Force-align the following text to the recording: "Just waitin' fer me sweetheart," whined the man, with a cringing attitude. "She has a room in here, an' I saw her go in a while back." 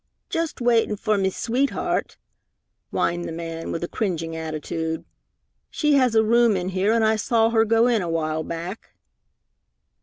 "Just 0.29 0.59
waitin' 0.61 0.95
fer 0.95 1.15
me 1.15 1.29
sweetheart," 1.29 2.17
whined 2.89 3.25
the 3.25 3.31
man, 3.31 3.71
with 3.71 3.83
a 3.83 3.87
cringing 3.87 4.35
attitude. 4.35 5.05
"She 5.69 5.93
has 5.93 6.15
a 6.15 6.23
room 6.23 6.57
in 6.57 6.69
here, 6.69 6.91
an' 6.91 7.03
I 7.03 7.17
saw 7.17 7.51
her 7.51 7.65
go 7.65 7.85
in 7.85 8.01
a 8.01 8.09
while 8.09 8.41
back." 8.41 8.95